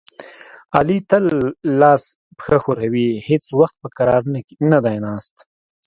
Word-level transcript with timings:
علي 0.77 0.97
تل 1.09 1.25
لاس 1.79 2.03
پښه 2.37 2.57
ښوروي، 2.63 3.09
هېڅ 3.27 3.45
وخت 3.59 3.75
په 3.83 3.87
کرار 3.97 4.21
نه 4.71 4.79
دی 4.85 4.97
ناست. 5.05 5.35